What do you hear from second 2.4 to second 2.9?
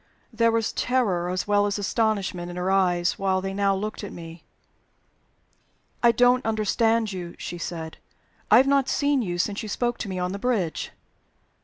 in her